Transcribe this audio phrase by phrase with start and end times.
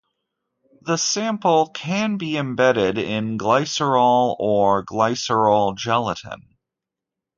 [0.81, 6.57] The sample can be embedded in glycerol or glycerol gelatin.